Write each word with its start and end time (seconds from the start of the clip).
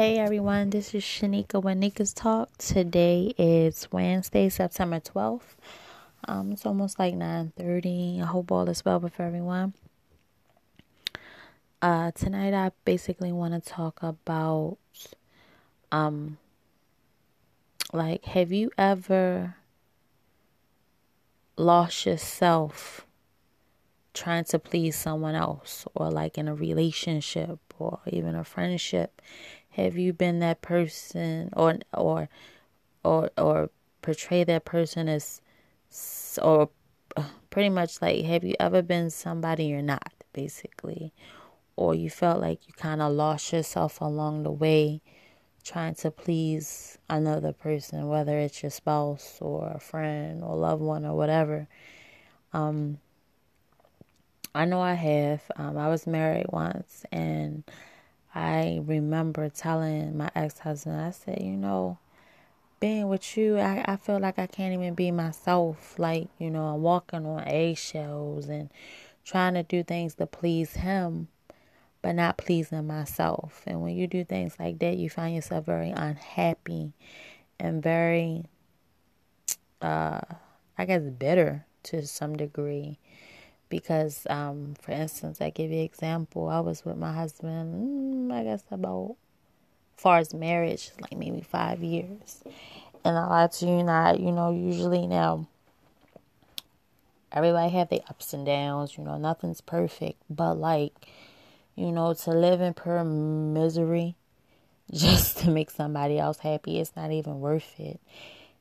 Hey 0.00 0.18
everyone, 0.18 0.70
this 0.70 0.94
is 0.94 1.02
Shaneka 1.04 1.62
with 1.62 1.76
Nika's 1.76 2.14
Talk. 2.14 2.56
Today 2.56 3.34
is 3.36 3.86
Wednesday, 3.92 4.48
September 4.48 4.98
12th. 4.98 5.56
Um, 6.26 6.52
it's 6.52 6.64
almost 6.64 6.98
like 6.98 7.12
9.30. 7.12 8.22
I 8.22 8.24
hope 8.24 8.50
all 8.50 8.66
is 8.70 8.82
well 8.82 8.98
with 8.98 9.20
everyone. 9.20 9.74
Uh, 11.82 12.12
tonight 12.12 12.54
I 12.54 12.70
basically 12.86 13.30
want 13.30 13.62
to 13.62 13.70
talk 13.70 14.02
about, 14.02 14.78
um, 15.92 16.38
like, 17.92 18.24
have 18.24 18.52
you 18.52 18.70
ever 18.78 19.56
lost 21.58 22.06
yourself 22.06 23.04
trying 24.14 24.44
to 24.44 24.58
please 24.58 24.96
someone 24.96 25.34
else 25.34 25.84
or 25.94 26.10
like 26.10 26.38
in 26.38 26.48
a 26.48 26.54
relationship 26.54 27.58
or 27.78 28.00
even 28.06 28.34
a 28.34 28.44
friendship 28.44 29.20
have 29.70 29.96
you 29.96 30.12
been 30.12 30.40
that 30.40 30.62
person 30.62 31.50
or 31.56 31.78
or 31.94 32.28
or 33.04 33.30
or 33.38 33.70
portray 34.02 34.44
that 34.44 34.64
person 34.64 35.08
as 35.08 35.40
or 36.40 36.70
uh, 37.16 37.24
pretty 37.50 37.68
much 37.68 38.00
like 38.02 38.24
have 38.24 38.44
you 38.44 38.54
ever 38.58 38.82
been 38.82 39.10
somebody 39.10 39.66
you're 39.66 39.82
not 39.82 40.12
basically? 40.32 41.12
Or 41.76 41.94
you 41.94 42.10
felt 42.10 42.40
like 42.40 42.66
you 42.66 42.74
kind 42.74 43.00
of 43.00 43.12
lost 43.12 43.52
yourself 43.52 44.00
along 44.00 44.42
the 44.42 44.50
way 44.50 45.00
trying 45.64 45.94
to 45.94 46.10
please 46.10 46.98
another 47.08 47.52
person 47.52 48.08
whether 48.08 48.38
it's 48.38 48.62
your 48.62 48.70
spouse 48.70 49.38
or 49.40 49.72
a 49.74 49.78
friend 49.78 50.42
or 50.42 50.56
loved 50.56 50.82
one 50.82 51.04
or 51.04 51.16
whatever? 51.16 51.68
Um 52.52 52.98
I 54.52 54.64
know 54.64 54.80
I 54.80 54.94
have. 54.94 55.42
Um 55.56 55.78
I 55.78 55.88
was 55.88 56.06
married 56.06 56.46
once 56.50 57.04
and 57.12 57.62
I 58.34 58.80
remember 58.84 59.48
telling 59.48 60.16
my 60.16 60.30
ex 60.34 60.58
husband, 60.60 61.00
I 61.00 61.10
said, 61.10 61.42
you 61.42 61.56
know, 61.56 61.98
being 62.78 63.08
with 63.08 63.36
you, 63.36 63.58
I, 63.58 63.84
I 63.86 63.96
feel 63.96 64.18
like 64.18 64.38
I 64.38 64.46
can't 64.46 64.72
even 64.72 64.94
be 64.94 65.10
myself. 65.10 65.98
Like, 65.98 66.28
you 66.38 66.50
know, 66.50 66.66
I'm 66.66 66.82
walking 66.82 67.26
on 67.26 67.46
eggshells 67.46 68.48
and 68.48 68.70
trying 69.24 69.54
to 69.54 69.62
do 69.62 69.82
things 69.82 70.14
to 70.14 70.26
please 70.26 70.74
him, 70.74 71.28
but 72.02 72.12
not 72.12 72.38
pleasing 72.38 72.86
myself. 72.86 73.62
And 73.66 73.82
when 73.82 73.96
you 73.96 74.06
do 74.06 74.24
things 74.24 74.54
like 74.58 74.78
that, 74.78 74.96
you 74.96 75.10
find 75.10 75.34
yourself 75.34 75.66
very 75.66 75.90
unhappy 75.90 76.92
and 77.58 77.82
very, 77.82 78.44
uh, 79.82 80.20
I 80.78 80.84
guess, 80.86 81.02
bitter 81.02 81.66
to 81.82 82.06
some 82.06 82.36
degree 82.36 82.98
because 83.70 84.26
um, 84.28 84.74
for 84.82 84.92
instance 84.92 85.40
i 85.40 85.48
give 85.48 85.70
you 85.70 85.78
an 85.78 85.84
example 85.84 86.48
i 86.48 86.60
was 86.60 86.84
with 86.84 86.98
my 86.98 87.12
husband 87.12 88.30
mm, 88.30 88.34
i 88.34 88.44
guess 88.44 88.62
about 88.70 89.16
far 89.96 90.18
as 90.18 90.32
marriage 90.32 90.90
like 91.00 91.16
maybe 91.16 91.42
five 91.42 91.82
years. 91.82 92.42
And 93.04 93.16
i 93.16 93.26
lie 93.26 93.46
to 93.46 93.66
you 93.66 93.82
not 93.82 94.18
you 94.18 94.32
know 94.32 94.50
usually 94.50 95.06
now 95.06 95.46
everybody 97.32 97.70
have 97.70 97.90
their 97.90 98.00
ups 98.08 98.32
and 98.32 98.44
downs 98.44 98.96
you 98.96 99.04
know 99.04 99.18
nothing's 99.18 99.60
perfect. 99.60 100.20
But 100.28 100.54
like 100.54 100.94
you 101.76 101.92
know 101.92 102.14
to 102.14 102.30
live 102.30 102.60
in 102.60 102.74
pure 102.74 103.04
misery 103.04 104.16
just 104.92 105.38
to 105.38 105.50
make 105.50 105.70
somebody 105.70 106.18
else 106.18 106.38
happy 106.38 106.80
it's 106.80 106.96
not 106.96 107.12
even 107.12 107.40
worth 107.40 107.78
it. 107.78 108.00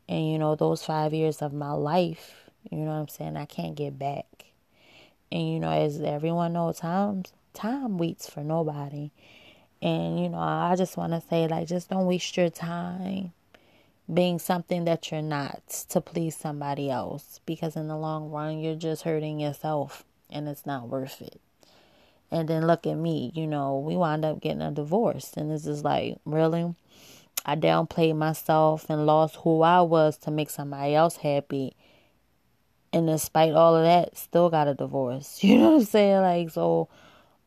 And 0.08 0.30
you 0.30 0.38
know 0.38 0.56
those 0.56 0.84
five 0.84 1.14
years 1.14 1.42
of 1.42 1.54
my 1.54 1.72
life 1.72 2.50
you 2.70 2.80
know 2.80 2.92
what 2.92 2.98
i'm 2.98 3.08
saying 3.08 3.38
i 3.38 3.46
can't 3.46 3.76
get 3.76 3.98
back 3.98 4.39
and 5.32 5.54
you 5.54 5.60
know, 5.60 5.72
as 5.72 6.00
everyone 6.02 6.54
knows, 6.54 6.80
time 6.80 7.24
time 7.54 7.98
waits 7.98 8.30
for 8.30 8.42
nobody. 8.42 9.12
And 9.82 10.20
you 10.20 10.30
know, 10.30 10.40
I 10.40 10.76
just 10.78 10.98
want 10.98 11.14
to 11.14 11.22
say, 11.22 11.48
like, 11.48 11.68
just 11.68 11.90
don't 11.90 12.06
waste 12.06 12.36
your 12.36 12.50
time 12.50 13.34
being 14.12 14.40
something 14.40 14.86
that 14.86 15.12
you're 15.12 15.22
not 15.22 15.86
to 15.90 16.02
please 16.02 16.36
somebody 16.36 16.90
else, 16.90 17.40
because 17.46 17.76
in 17.76 17.88
the 17.88 17.98
long 17.98 18.32
run, 18.32 18.60
you're 18.60 18.76
just 18.76 19.04
hurting 19.04 19.40
yourself, 19.40 20.04
and 20.32 20.48
it's 20.48 20.66
not 20.66 20.90
worth 20.90 21.22
it. 21.22 21.40
And 22.32 22.48
then 22.48 22.66
look 22.66 22.88
at 22.88 22.96
me, 22.96 23.32
you 23.36 23.46
know, 23.46 23.78
we 23.78 23.96
wound 23.96 24.26
up 24.26 24.42
getting 24.42 24.62
a 24.62 24.72
divorce, 24.72 25.34
and 25.38 25.52
this 25.52 25.68
is 25.68 25.84
like, 25.84 26.18
really. 26.26 26.76
I 27.46 27.56
downplayed 27.56 28.18
myself 28.18 28.90
and 28.90 29.06
lost 29.06 29.38
who 29.38 29.62
I 29.62 29.82
was 29.82 30.18
to 30.18 30.32
make 30.32 30.50
somebody 30.50 30.94
else 30.94 31.18
happy 31.18 31.74
and 32.92 33.08
despite 33.08 33.54
all 33.54 33.76
of 33.76 33.84
that, 33.84 34.18
still 34.18 34.50
got 34.50 34.68
a 34.68 34.74
divorce. 34.74 35.40
You 35.44 35.58
know 35.58 35.72
what 35.72 35.80
I'm 35.82 35.86
saying? 35.86 36.22
Like, 36.22 36.50
so 36.50 36.90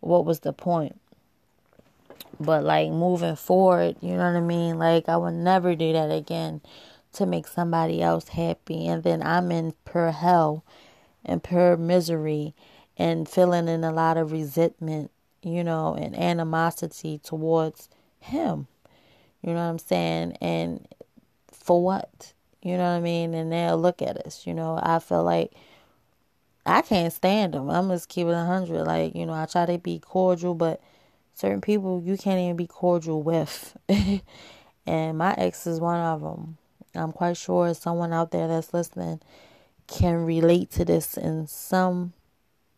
what 0.01 0.25
was 0.25 0.41
the 0.41 0.53
point? 0.53 1.01
But 2.41 2.65
like 2.65 2.91
moving 2.91 3.37
forward, 3.37 3.97
you 4.01 4.13
know 4.13 4.33
what 4.33 4.37
I 4.37 4.41
mean? 4.41 4.79
Like, 4.79 5.09
I 5.09 5.17
would 5.17 5.35
never 5.35 5.75
do 5.75 5.93
that 5.93 6.11
again 6.11 6.61
to 7.15 7.27
make 7.27 7.47
somebody 7.47 8.03
else 8.03 8.29
happy. 8.29 8.87
And 8.89 9.03
then 9.03 9.23
I'm 9.23 9.53
in 9.53 9.75
pure 9.85 10.11
hell 10.11 10.65
and 11.25 11.43
pure 11.43 11.77
misery 11.77 12.55
and 12.97 13.29
feeling 13.29 13.69
in 13.69 13.85
a 13.85 13.93
lot 13.93 14.17
of 14.17 14.33
resentment, 14.33 15.11
you 15.43 15.63
know, 15.63 15.95
and 15.95 16.17
animosity 16.17 17.19
towards 17.19 17.89
him. 18.21 18.67
You 19.43 19.51
know 19.51 19.57
what 19.57 19.71
I'm 19.71 19.79
saying? 19.79 20.37
And 20.41 20.87
for 21.51 21.83
what? 21.83 22.33
You 22.63 22.77
know 22.77 22.85
what 22.85 22.99
I 22.99 23.01
mean? 23.01 23.35
And 23.35 23.53
they'll 23.53 23.79
look 23.79 24.03
at 24.03 24.17
us. 24.19 24.47
You 24.47 24.55
know, 24.55 24.79
I 24.83 24.99
feel 25.01 25.25
like 25.25 25.53
I 26.65 26.83
can't 26.83 27.13
stand 27.13 27.55
them. 27.55 27.69
I'm 27.69 27.89
just 27.89 28.09
keep 28.09 28.27
it 28.27 28.31
100. 28.31 28.85
Like, 28.85 29.15
you 29.15 29.27
know, 29.27 29.33
I 29.33 29.47
try 29.47 29.67
to 29.67 29.79
be 29.79 29.99
cordial, 29.99 30.55
but 30.55 30.81
certain 31.35 31.61
people 31.61 32.03
you 32.05 32.17
can't 32.17 32.41
even 32.41 32.57
be 32.57 32.67
cordial 32.67 33.23
with. 33.23 33.77
and 34.87 35.19
my 35.19 35.35
ex 35.35 35.67
is 35.67 35.81
one 35.81 35.99
of 35.99 36.21
them. 36.21 36.59
I'm 36.95 37.13
quite 37.13 37.37
sure 37.37 37.73
someone 37.75 38.13
out 38.13 38.31
there 38.31 38.47
that's 38.47 38.73
listening 38.75 39.21
can 39.87 40.25
relate 40.25 40.71
to 40.73 40.85
this 40.85 41.17
in 41.17 41.47
some 41.47 42.13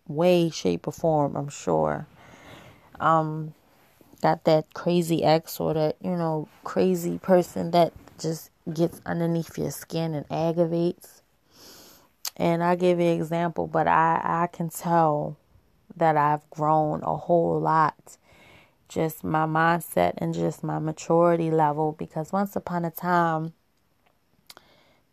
way, 0.06 0.50
shape, 0.50 0.87
or 0.87 0.93
form. 0.93 1.37
I'm 1.37 1.49
sure. 1.49 2.06
Um, 3.00 3.55
got 4.23 4.44
that 4.44 4.73
crazy 4.73 5.23
ex 5.23 5.61
or 5.61 5.75
that, 5.75 5.97
you 6.00 6.17
know, 6.17 6.49
crazy 6.62 7.19
person 7.19 7.73
that 7.73 7.93
just 8.19 8.50
gets 8.73 9.01
underneath 9.05 9.59
your 9.59 9.71
skin 9.71 10.15
and 10.15 10.27
aggravates. 10.31 11.23
And 12.37 12.63
I 12.63 12.75
give 12.75 12.99
you 12.99 13.07
an 13.07 13.21
example, 13.21 13.67
but 13.67 13.87
I, 13.87 14.21
I 14.25 14.47
can 14.49 14.69
tell 14.69 15.37
that 15.97 16.17
I've 16.17 16.49
grown 16.51 17.03
a 17.03 17.17
whole 17.17 17.61
lot. 17.61 18.17
Just 18.89 19.25
my 19.25 19.47
mindset 19.47 20.15
and 20.19 20.35
just 20.35 20.65
my 20.65 20.79
maturity 20.79 21.51
level. 21.51 21.93
Because 21.93 22.33
once 22.33 22.57
upon 22.57 22.85
a 22.85 22.91
time, 22.91 23.53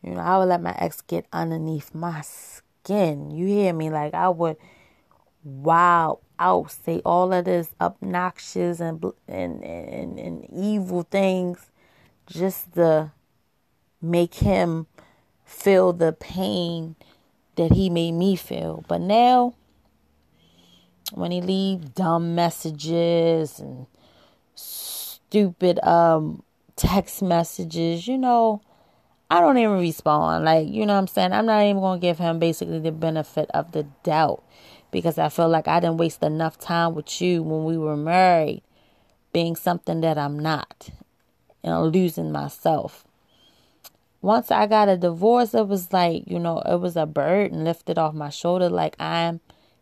you 0.02 0.12
know, 0.12 0.22
I 0.22 0.38
would 0.38 0.50
let 0.50 0.62
my 0.62 0.76
ex 0.78 1.02
get 1.02 1.26
underneath 1.32 1.94
my 1.94 2.22
skin. 2.22 3.32
You 3.32 3.46
hear 3.46 3.74
me? 3.74 3.90
Like 3.90 4.14
I 4.14 4.30
would 4.30 4.58
wow 5.44 6.20
out, 6.40 6.72
say 6.72 7.02
all 7.06 7.32
of 7.32 7.46
this 7.46 7.70
obnoxious 7.80 8.80
and 8.80 9.04
and 9.28 9.64
and, 9.64 10.20
and 10.20 10.46
evil 10.52 11.04
things 11.04 11.72
just 12.26 12.74
to 12.74 13.12
make 14.02 14.36
him 14.36 14.88
feel 15.46 15.94
the 15.94 16.14
pain 16.14 16.96
that 17.56 17.74
he 17.74 17.90
made 17.90 18.14
me 18.14 18.36
feel. 18.36 18.84
But 18.88 19.02
now, 19.02 19.54
when 21.14 21.32
he 21.32 21.42
leave 21.42 21.94
dumb 21.94 22.36
messages 22.36 23.60
and 23.60 23.86
stupid 24.56 25.80
um 25.84 26.44
text 26.76 27.22
messages, 27.22 28.08
you 28.08 28.18
know, 28.18 28.62
I 29.30 29.40
don't 29.40 29.58
even 29.58 29.80
respond. 29.80 30.46
Like, 30.46 30.68
you 30.68 30.86
know 30.86 30.94
what 30.94 31.00
I'm 31.00 31.08
saying? 31.08 31.32
I'm 31.32 31.46
not 31.46 31.64
even 31.64 31.80
going 31.80 32.00
to 32.00 32.06
give 32.06 32.18
him 32.18 32.40
basically 32.40 32.80
the 32.80 32.92
benefit 32.92 33.50
of 33.54 33.72
the 33.72 33.84
doubt 34.04 34.44
because 34.92 35.18
I 35.18 35.30
feel 35.30 35.48
like 35.48 35.68
I 35.68 35.80
didn't 35.80 35.98
waste 35.98 36.22
enough 36.24 36.58
time 36.60 36.96
with 36.96 37.22
you 37.22 37.44
when 37.44 37.64
we 37.64 37.78
were 37.78 37.96
married 37.96 38.62
being 39.32 39.56
something 39.56 40.02
that 40.02 40.18
I'm 40.18 40.38
not 40.38 40.90
and 41.64 41.94
losing 41.94 42.32
myself. 42.32 43.06
Once 44.22 44.52
I 44.52 44.68
got 44.68 44.90
a 44.90 44.98
divorce, 44.98 45.54
it 45.54 45.68
was 45.68 45.92
like, 45.92 46.24
you 46.28 46.40
know, 46.40 46.60
it 46.60 46.80
was 46.80 46.96
a 46.96 47.06
burden 47.06 47.64
lifted 47.64 47.98
off 47.98 48.14
my 48.14 48.30
shoulder, 48.30 48.70
like 48.70 48.96
I'm 49.00 49.40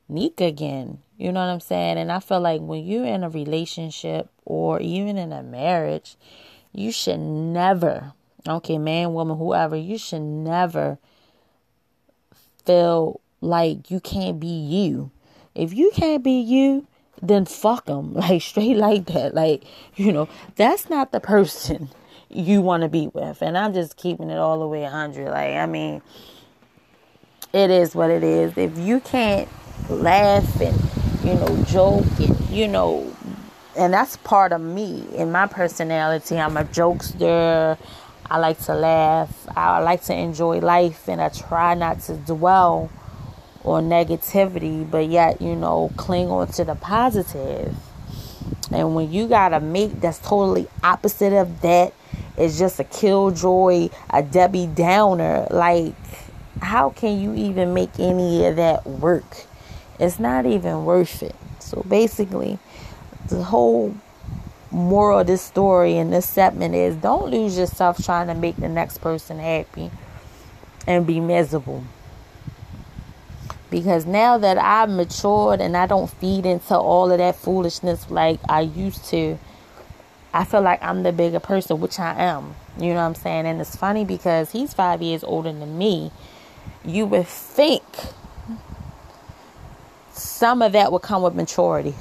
Nika 0.08 0.46
again. 0.46 1.00
You 1.18 1.34
know 1.34 1.42
what 1.42 1.52
I'm 1.52 1.60
saying? 1.60 1.98
And 1.98 2.12
I 2.12 2.20
feel 2.20 2.40
like 2.40 2.62
when 2.62 2.86
you're 2.86 3.06
in 3.06 3.24
a 3.24 3.30
relationship 3.30 4.30
or 4.46 4.80
even 4.80 5.18
in 5.18 5.34
a 5.34 5.44
marriage, 5.44 6.16
you 6.72 6.94
should 6.94 7.20
never, 7.20 8.14
okay, 8.48 8.78
man, 8.78 9.14
woman, 9.14 9.38
whoever, 9.38 9.76
you 9.76 9.98
should 9.98 10.22
never 10.22 10.98
feel 12.66 13.20
like 13.42 13.92
you 13.92 14.00
can't 14.00 14.40
be 14.40 14.48
you. 14.48 15.12
If 15.54 15.74
you 15.74 15.92
can't 15.94 16.24
be 16.24 16.40
you, 16.40 16.88
then 17.22 17.46
fuck 17.46 17.86
them 17.86 18.14
like 18.16 18.42
straight 18.42 18.78
like 18.78 19.06
that 19.08 19.34
like 19.34 19.64
you 19.96 20.12
know 20.12 20.28
that's 20.56 20.90
not 20.90 21.12
the 21.12 21.20
person 21.20 21.90
you 22.30 22.62
want 22.62 22.84
to 22.84 22.90
be 22.90 23.08
with 23.14 23.42
and 23.42 23.58
i'm 23.58 23.74
just 23.74 23.98
keeping 23.98 24.30
it 24.30 24.38
all 24.38 24.60
the 24.60 24.68
way 24.68 24.84
100 24.84 25.30
like 25.30 25.56
i 25.56 25.66
mean 25.66 26.02
it 27.54 27.70
is 27.70 27.96
what 27.96 28.10
it 28.10 28.24
is 28.24 28.56
if 28.58 28.78
you 28.78 29.00
can't 29.00 29.50
laugh 29.90 30.62
and 30.62 30.80
you 31.24 31.34
know 31.34 31.64
joke 31.64 32.06
and 32.20 32.50
you 32.50 32.68
know 32.68 33.12
and 33.80 33.94
that's 33.94 34.18
part 34.18 34.52
of 34.52 34.60
me 34.60 35.06
in 35.16 35.32
my 35.32 35.48
personality. 35.48 36.38
I'm 36.38 36.58
a 36.58 36.66
jokester. 36.66 37.78
I 38.30 38.38
like 38.38 38.60
to 38.66 38.76
laugh. 38.76 39.48
I 39.56 39.80
like 39.80 40.04
to 40.04 40.14
enjoy 40.14 40.60
life, 40.60 41.08
and 41.08 41.22
I 41.22 41.30
try 41.30 41.74
not 41.76 42.02
to 42.02 42.16
dwell 42.16 42.92
on 43.64 43.90
negativity, 43.90 44.90
but 44.90 45.08
yet, 45.08 45.42
you 45.42 45.56
know, 45.56 45.92
cling 45.96 46.28
on 46.30 46.48
to 46.48 46.64
the 46.66 46.76
positive. 46.76 47.74
And 48.72 48.96
when 48.96 49.12
you 49.12 49.28
got 49.28 49.54
a 49.54 49.60
mate 49.60 50.00
that's 50.02 50.20
totally 50.20 50.68
opposite 50.84 51.34
of 51.34 51.62
that, 51.62 51.94
it's 52.40 52.58
just 52.58 52.80
a 52.80 52.86
killjoy, 52.86 53.90
a 54.10 54.24
Debbie 54.24 54.68
Downer. 54.68 55.48
Like, 55.52 55.96
how 56.62 56.90
can 56.92 57.20
you 57.20 57.36
even 57.36 57.74
make 57.74 58.00
any 58.00 58.46
of 58.46 58.56
that 58.56 58.88
work? 58.88 59.46
It's 60.00 60.20
not 60.20 60.46
even 60.46 60.86
worth 60.86 61.22
it. 61.22 61.36
So 61.60 61.84
basically, 61.88 62.58
the 63.28 63.44
whole 63.44 63.94
moral 64.72 65.20
of 65.20 65.28
this 65.28 65.42
story 65.42 65.98
and 65.98 66.14
this 66.14 66.28
segment 66.28 66.76
is 66.76 66.96
don't 66.96 67.30
lose 67.30 67.58
yourself 67.58 68.04
trying 68.04 68.28
to 68.28 68.36
make 68.36 68.56
the 68.56 68.70
next 68.70 69.00
person 69.00 69.40
happy 69.40 69.92
and 70.88 71.06
be 71.06 71.20
miserable. 71.20 71.84
Because 73.70 74.06
now 74.06 74.38
that 74.38 74.58
I've 74.58 74.90
matured 74.90 75.62
and 75.62 75.78
I 75.78 75.86
don't 75.86 76.10
feed 76.10 76.46
into 76.46 76.76
all 76.76 77.12
of 77.12 77.18
that 77.20 77.36
foolishness 77.36 78.10
like 78.10 78.40
I 78.48 78.62
used 78.62 79.06
to, 79.06 79.38
I 80.34 80.44
feel 80.44 80.62
like 80.62 80.82
I'm 80.84 81.04
the 81.04 81.12
bigger 81.12 81.40
person, 81.40 81.80
which 81.80 82.00
I 82.00 82.14
am. 82.22 82.56
You 82.78 82.90
know 82.90 82.96
what 82.96 83.02
I'm 83.02 83.16
saying? 83.16 83.46
And 83.46 83.60
it's 83.60 83.76
funny 83.76 84.06
because 84.06 84.52
he's 84.52 84.74
five 84.74 85.02
years 85.02 85.24
older 85.24 85.52
than 85.52 85.78
me. 85.78 86.12
You 86.86 87.06
would 87.08 87.28
think 87.28 87.84
some 90.12 90.62
of 90.62 90.74
that 90.74 90.92
would 90.92 91.02
come 91.02 91.24
with 91.24 91.34
maturity. 91.34 91.96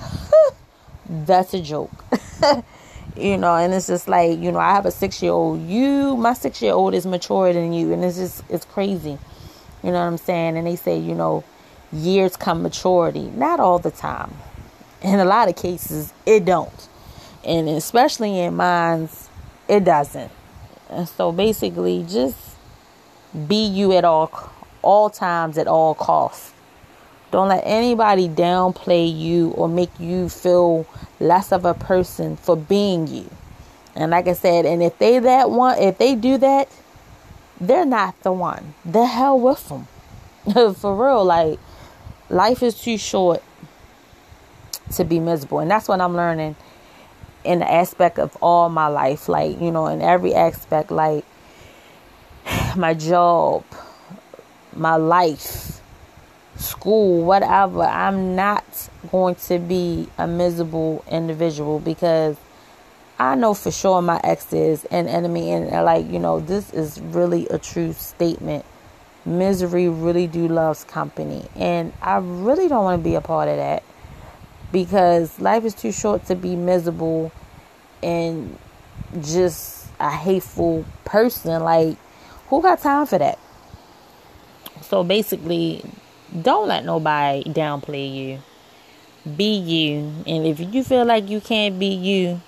That's 1.08 1.54
a 1.54 1.62
joke. 1.62 2.04
you 3.16 3.38
know, 3.38 3.56
and 3.56 3.72
it's 3.72 3.86
just 3.86 4.08
like, 4.08 4.38
you 4.38 4.52
know, 4.52 4.58
I 4.58 4.72
have 4.74 4.84
a 4.84 4.90
six 4.90 5.22
year 5.22 5.32
old. 5.32 5.62
You, 5.62 6.16
my 6.16 6.34
six 6.34 6.60
year 6.60 6.74
old 6.74 6.94
is 6.94 7.06
mature 7.06 7.52
than 7.52 7.72
you. 7.72 7.92
And 7.92 8.04
it's 8.04 8.18
just, 8.18 8.44
it's 8.50 8.66
crazy. 8.66 9.18
You 9.82 9.90
know 9.90 10.00
what 10.00 10.06
I'm 10.06 10.18
saying? 10.18 10.56
And 10.58 10.66
they 10.66 10.76
say, 10.76 10.98
you 10.98 11.14
know, 11.14 11.44
years 11.92 12.36
come 12.36 12.62
maturity. 12.62 13.30
Not 13.30 13.58
all 13.58 13.78
the 13.78 13.90
time. 13.90 14.34
In 15.00 15.18
a 15.18 15.24
lot 15.24 15.48
of 15.48 15.56
cases, 15.56 16.12
it 16.26 16.44
don't. 16.44 16.88
And 17.48 17.66
especially 17.66 18.40
in 18.40 18.56
mines, 18.56 19.30
it 19.68 19.82
doesn't. 19.82 20.30
And 20.90 21.08
so 21.08 21.32
basically, 21.32 22.04
just 22.06 22.36
be 23.46 23.66
you 23.66 23.94
at 23.94 24.04
all 24.04 24.52
all 24.82 25.08
times 25.08 25.56
at 25.56 25.66
all 25.66 25.94
costs. 25.94 26.52
Don't 27.30 27.48
let 27.48 27.62
anybody 27.64 28.28
downplay 28.28 29.18
you 29.18 29.50
or 29.52 29.66
make 29.66 29.90
you 29.98 30.28
feel 30.28 30.86
less 31.20 31.50
of 31.50 31.64
a 31.64 31.72
person 31.72 32.36
for 32.36 32.54
being 32.54 33.06
you. 33.06 33.30
And 33.94 34.10
like 34.10 34.28
I 34.28 34.34
said, 34.34 34.66
and 34.66 34.82
if 34.82 34.98
they 34.98 35.18
that 35.18 35.50
one, 35.50 35.78
if 35.78 35.96
they 35.96 36.14
do 36.14 36.36
that, 36.38 36.68
they're 37.60 37.86
not 37.86 38.20
the 38.22 38.32
one. 38.32 38.74
The 38.84 39.06
hell 39.06 39.40
with 39.40 39.68
them. 39.70 39.88
for 40.74 40.94
real, 40.94 41.24
like 41.24 41.58
life 42.28 42.62
is 42.62 42.80
too 42.80 42.98
short 42.98 43.42
to 44.96 45.04
be 45.04 45.18
miserable, 45.18 45.60
and 45.60 45.70
that's 45.70 45.88
what 45.88 46.00
I'm 46.00 46.14
learning 46.14 46.56
in 47.44 47.60
the 47.60 47.70
aspect 47.70 48.18
of 48.18 48.36
all 48.40 48.68
my 48.68 48.88
life. 48.88 49.28
Like 49.28 49.60
you 49.60 49.70
know, 49.70 49.86
in 49.86 50.02
every 50.02 50.34
aspect, 50.34 50.90
like 50.90 51.24
my 52.76 52.94
job, 52.94 53.64
my 54.74 54.96
life, 54.96 55.80
school, 56.56 57.24
whatever. 57.24 57.82
I'm 57.82 58.36
not 58.36 58.88
going 59.10 59.36
to 59.36 59.58
be 59.58 60.08
a 60.18 60.26
miserable 60.26 61.04
individual 61.10 61.80
because 61.80 62.36
I 63.18 63.34
know 63.34 63.54
for 63.54 63.70
sure 63.70 64.00
my 64.02 64.20
ex 64.22 64.52
is 64.52 64.84
an 64.86 65.08
enemy, 65.08 65.50
and 65.52 65.70
like 65.84 66.10
you 66.10 66.18
know, 66.18 66.40
this 66.40 66.72
is 66.72 67.00
really 67.00 67.46
a 67.48 67.58
true 67.58 67.92
statement 67.92 68.64
misery 69.28 69.88
really 69.88 70.26
do 70.26 70.48
loves 70.48 70.84
company. 70.84 71.44
And 71.54 71.92
I 72.02 72.16
really 72.16 72.68
don't 72.68 72.84
want 72.84 73.00
to 73.00 73.04
be 73.04 73.14
a 73.14 73.20
part 73.20 73.48
of 73.48 73.56
that 73.56 73.82
because 74.72 75.38
life 75.40 75.64
is 75.64 75.74
too 75.74 75.92
short 75.92 76.26
to 76.26 76.34
be 76.34 76.56
miserable 76.56 77.32
and 78.02 78.56
just 79.22 79.88
a 80.00 80.10
hateful 80.10 80.84
person. 81.04 81.62
Like, 81.62 81.96
who 82.48 82.62
got 82.62 82.80
time 82.80 83.06
for 83.06 83.18
that? 83.18 83.38
So 84.82 85.04
basically, 85.04 85.84
don't 86.42 86.68
let 86.68 86.84
nobody 86.84 87.44
downplay 87.44 88.14
you. 88.14 88.42
Be 89.36 89.56
you. 89.56 90.12
And 90.26 90.46
if 90.46 90.60
you 90.60 90.84
feel 90.84 91.04
like 91.04 91.28
you 91.28 91.40
can't 91.40 91.78
be 91.78 91.88
you, 91.88 92.40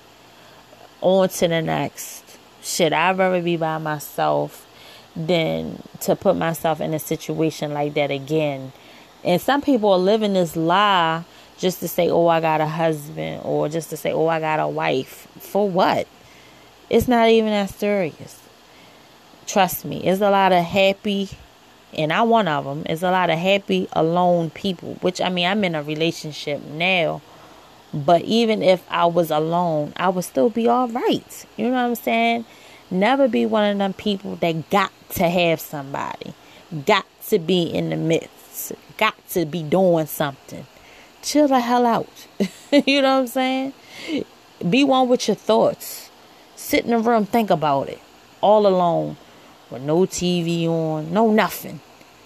on 1.01 1.29
to 1.29 1.47
the 1.47 1.61
next. 1.61 2.23
Should 2.63 2.93
I 2.93 3.11
rather 3.11 3.41
be 3.41 3.57
by 3.57 3.79
myself 3.79 4.67
than 5.15 5.81
to 6.01 6.15
put 6.15 6.35
myself 6.35 6.79
in 6.79 6.93
a 6.93 6.99
situation 6.99 7.73
like 7.73 7.93
that 7.95 8.11
again. 8.11 8.71
And 9.23 9.41
some 9.41 9.61
people 9.61 9.91
are 9.91 9.99
living 9.99 10.33
this 10.33 10.55
lie 10.55 11.23
just 11.61 11.79
to 11.79 11.87
say, 11.87 12.09
oh, 12.09 12.27
I 12.27 12.41
got 12.41 12.59
a 12.59 12.65
husband, 12.65 13.41
or 13.45 13.69
just 13.69 13.91
to 13.91 13.97
say, 13.97 14.11
oh, 14.11 14.27
I 14.27 14.39
got 14.39 14.59
a 14.59 14.67
wife. 14.67 15.27
For 15.39 15.69
what? 15.69 16.07
It's 16.89 17.07
not 17.07 17.29
even 17.29 17.51
that 17.51 17.69
serious. 17.69 18.41
Trust 19.45 19.85
me, 19.85 20.03
it's 20.03 20.21
a 20.21 20.31
lot 20.31 20.51
of 20.51 20.63
happy, 20.63 21.29
and 21.93 22.11
I'm 22.11 22.29
one 22.29 22.47
of 22.47 22.65
them. 22.65 22.83
It's 22.87 23.03
a 23.03 23.11
lot 23.11 23.29
of 23.29 23.37
happy, 23.37 23.87
alone 23.93 24.49
people, 24.49 24.95
which 25.01 25.21
I 25.21 25.29
mean, 25.29 25.45
I'm 25.45 25.63
in 25.63 25.75
a 25.75 25.83
relationship 25.83 26.63
now. 26.65 27.21
But 27.93 28.23
even 28.23 28.63
if 28.63 28.83
I 28.89 29.05
was 29.05 29.29
alone, 29.29 29.93
I 29.97 30.09
would 30.09 30.23
still 30.23 30.49
be 30.49 30.67
all 30.67 30.87
right. 30.87 31.45
You 31.57 31.65
know 31.65 31.73
what 31.73 31.79
I'm 31.79 31.95
saying? 31.95 32.45
Never 32.89 33.27
be 33.27 33.45
one 33.45 33.69
of 33.69 33.77
them 33.77 33.93
people 33.93 34.35
that 34.37 34.69
got 34.69 34.91
to 35.11 35.29
have 35.29 35.59
somebody, 35.59 36.33
got 36.85 37.05
to 37.27 37.37
be 37.37 37.63
in 37.63 37.89
the 37.89 37.97
midst, 37.97 38.71
got 38.97 39.15
to 39.29 39.45
be 39.45 39.61
doing 39.61 40.07
something. 40.07 40.65
Chill 41.21 41.47
the 41.47 41.59
hell 41.59 41.85
out. 41.85 42.27
you 42.71 43.01
know 43.01 43.15
what 43.15 43.21
I'm 43.21 43.27
saying? 43.27 43.73
Be 44.67 44.83
one 44.83 45.07
with 45.07 45.27
your 45.27 45.35
thoughts. 45.35 46.09
Sit 46.55 46.85
in 46.85 46.91
the 46.91 46.99
room, 46.99 47.25
think 47.25 47.49
about 47.49 47.89
it. 47.89 47.99
All 48.41 48.65
alone, 48.65 49.17
with 49.69 49.81
no 49.81 50.01
TV 50.01 50.67
on, 50.67 51.11
no 51.13 51.31
nothing. 51.31 51.79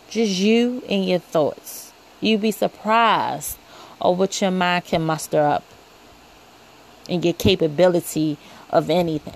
Just 0.09 0.39
you 0.39 0.83
and 0.89 1.05
your 1.05 1.19
thoughts. 1.19 1.91
You'd 2.21 2.41
be 2.41 2.51
surprised 2.51 3.57
of 3.99 4.17
what 4.17 4.41
your 4.41 4.51
mind 4.51 4.85
can 4.85 5.01
muster 5.01 5.41
up 5.41 5.63
and 7.09 7.23
your 7.23 7.33
capability 7.33 8.37
of 8.69 8.89
anything. 8.89 9.35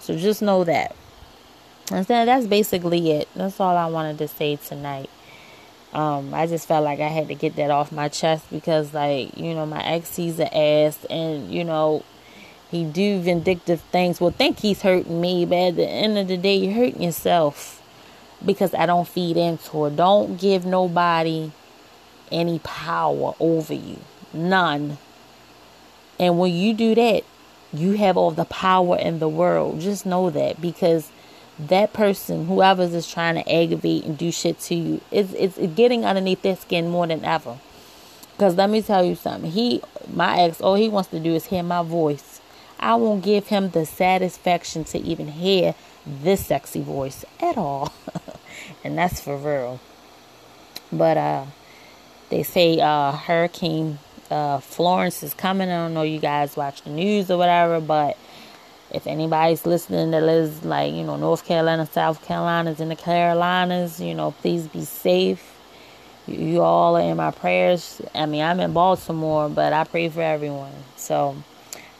So 0.00 0.16
just 0.16 0.42
know 0.42 0.64
that. 0.64 0.94
And 1.90 2.06
that's 2.06 2.46
basically 2.46 3.10
it. 3.12 3.28
That's 3.34 3.58
all 3.60 3.76
I 3.76 3.86
wanted 3.86 4.18
to 4.18 4.28
say 4.28 4.56
tonight. 4.56 5.10
Um, 5.92 6.34
I 6.34 6.46
just 6.46 6.68
felt 6.68 6.84
like 6.84 7.00
I 7.00 7.08
had 7.08 7.28
to 7.28 7.34
get 7.34 7.56
that 7.56 7.70
off 7.70 7.90
my 7.90 8.08
chest 8.08 8.44
because, 8.50 8.92
like, 8.92 9.36
you 9.38 9.54
know, 9.54 9.64
my 9.64 9.82
ex 9.82 10.16
he's 10.16 10.38
an 10.38 10.48
ass, 10.48 11.04
and 11.08 11.50
you 11.50 11.64
know, 11.64 12.04
he 12.70 12.84
do 12.84 13.20
vindictive 13.20 13.80
things. 13.80 14.20
Well, 14.20 14.30
think 14.30 14.58
he's 14.58 14.82
hurting 14.82 15.20
me, 15.20 15.46
but 15.46 15.56
at 15.56 15.76
the 15.76 15.88
end 15.88 16.18
of 16.18 16.28
the 16.28 16.36
day, 16.36 16.56
you're 16.56 16.74
hurting 16.74 17.02
yourself 17.02 17.82
because 18.44 18.74
I 18.74 18.86
don't 18.86 19.08
feed 19.08 19.36
into 19.36 19.86
it. 19.86 19.96
Don't 19.96 20.38
give 20.38 20.66
nobody 20.66 21.52
any 22.30 22.58
power 22.58 23.34
over 23.40 23.72
you, 23.72 23.98
none. 24.34 24.98
And 26.20 26.38
when 26.38 26.52
you 26.52 26.74
do 26.74 26.94
that, 26.96 27.24
you 27.72 27.92
have 27.92 28.16
all 28.16 28.30
the 28.30 28.44
power 28.44 28.96
in 28.96 29.18
the 29.18 29.28
world. 29.28 29.80
Just 29.80 30.04
know 30.04 30.30
that 30.30 30.60
because 30.60 31.10
that 31.58 31.92
person, 31.92 32.46
whoever 32.46 32.82
is 32.82 33.10
trying 33.10 33.34
to 33.34 33.52
aggravate 33.52 34.04
and 34.04 34.16
do 34.16 34.30
shit 34.30 34.60
to 34.60 34.74
you, 34.74 35.00
it's, 35.10 35.32
it's 35.34 35.58
getting 35.74 36.04
underneath 36.04 36.42
their 36.42 36.56
skin 36.56 36.88
more 36.88 37.06
than 37.06 37.24
ever. 37.24 37.58
Because 38.32 38.54
let 38.54 38.70
me 38.70 38.82
tell 38.82 39.04
you 39.04 39.16
something. 39.16 39.50
He, 39.50 39.82
my 40.12 40.38
ex, 40.38 40.60
all 40.60 40.76
he 40.76 40.88
wants 40.88 41.10
to 41.10 41.18
do 41.18 41.34
is 41.34 41.46
hear 41.46 41.62
my 41.62 41.82
voice. 41.82 42.40
I 42.78 42.94
won't 42.94 43.24
give 43.24 43.48
him 43.48 43.70
the 43.70 43.84
satisfaction 43.84 44.84
to 44.84 44.98
even 44.98 45.28
hear 45.28 45.74
this 46.06 46.46
sexy 46.46 46.80
voice 46.80 47.24
at 47.40 47.58
all. 47.58 47.92
and 48.84 48.96
that's 48.96 49.20
for 49.20 49.36
real. 49.36 49.80
But 50.92 51.16
uh, 51.16 51.44
they 52.30 52.44
say 52.44 52.78
uh, 52.80 53.12
Hurricane 53.12 53.98
uh, 54.30 54.60
Florence 54.60 55.22
is 55.22 55.34
coming. 55.34 55.68
I 55.68 55.76
don't 55.76 55.94
know 55.94 56.02
you 56.02 56.20
guys 56.20 56.56
watch 56.56 56.82
the 56.82 56.90
news 56.90 57.30
or 57.30 57.38
whatever, 57.38 57.80
but 57.80 58.16
if 58.90 59.06
anybody's 59.06 59.66
listening 59.66 60.10
that 60.12 60.22
lives 60.22 60.64
like 60.64 60.92
you 60.92 61.04
know 61.04 61.16
North 61.16 61.44
Carolina, 61.44 61.86
South 61.86 62.24
Carolinas, 62.24 62.80
in 62.80 62.88
the 62.88 62.96
Carolinas, 62.96 64.00
you 64.00 64.14
know, 64.14 64.32
please 64.32 64.66
be 64.66 64.84
safe. 64.84 65.54
You 66.26 66.60
all 66.60 66.96
are 66.96 67.00
in 67.00 67.16
my 67.16 67.30
prayers. 67.30 68.02
I 68.14 68.26
mean, 68.26 68.42
I'm 68.42 68.60
in 68.60 68.72
Baltimore, 68.72 69.48
but 69.48 69.72
I 69.72 69.84
pray 69.84 70.10
for 70.10 70.20
everyone. 70.20 70.72
So, 70.96 71.36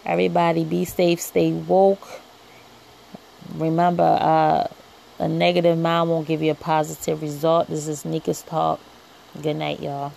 everybody, 0.04 0.64
be 0.64 0.84
safe, 0.84 1.20
stay 1.20 1.52
woke. 1.52 2.06
Remember, 3.54 4.18
uh, 4.20 4.66
a 5.18 5.28
negative 5.28 5.78
mind 5.78 6.10
won't 6.10 6.28
give 6.28 6.42
you 6.42 6.50
a 6.50 6.54
positive 6.54 7.22
result. 7.22 7.68
This 7.68 7.88
is 7.88 8.04
Nika's 8.04 8.42
talk. 8.42 8.80
Good 9.40 9.56
night, 9.56 9.80
y'all. 9.80 10.12